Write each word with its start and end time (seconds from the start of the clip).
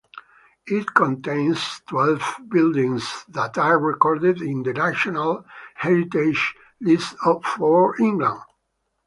It 0.65 0.91
contains 0.95 1.81
twelve 1.87 2.23
buildings 2.49 3.23
that 3.29 3.55
are 3.59 3.77
recorded 3.77 4.41
in 4.41 4.63
the 4.63 4.73
National 4.73 5.45
Heritage 5.75 6.55
List 6.79 7.15
for 7.55 8.01
England. 8.01 8.41